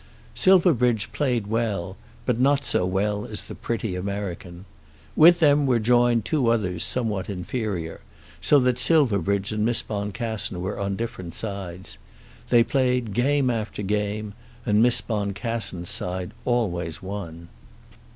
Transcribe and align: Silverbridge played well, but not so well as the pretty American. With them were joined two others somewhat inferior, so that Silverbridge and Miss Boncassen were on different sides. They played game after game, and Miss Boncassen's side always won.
Silverbridge 0.33 1.11
played 1.11 1.45
well, 1.45 1.95
but 2.25 2.39
not 2.39 2.65
so 2.65 2.87
well 2.87 3.23
as 3.27 3.43
the 3.43 3.53
pretty 3.53 3.93
American. 3.95 4.65
With 5.15 5.37
them 5.39 5.67
were 5.67 5.77
joined 5.77 6.25
two 6.25 6.47
others 6.47 6.83
somewhat 6.83 7.29
inferior, 7.29 8.01
so 8.41 8.57
that 8.61 8.79
Silverbridge 8.79 9.51
and 9.51 9.63
Miss 9.63 9.83
Boncassen 9.83 10.59
were 10.59 10.79
on 10.79 10.95
different 10.95 11.35
sides. 11.35 11.99
They 12.49 12.63
played 12.63 13.13
game 13.13 13.51
after 13.51 13.83
game, 13.83 14.33
and 14.65 14.81
Miss 14.81 15.01
Boncassen's 15.01 15.91
side 15.91 16.31
always 16.45 17.03
won. 17.03 17.49